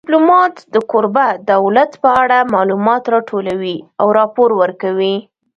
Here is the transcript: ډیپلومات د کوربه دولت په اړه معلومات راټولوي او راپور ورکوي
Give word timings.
ډیپلومات 0.03 0.55
د 0.73 0.75
کوربه 0.91 1.27
دولت 1.51 1.91
په 2.03 2.09
اړه 2.21 2.37
معلومات 2.55 3.03
راټولوي 3.15 3.77
او 4.01 4.07
راپور 4.19 4.49
ورکوي 4.61 5.15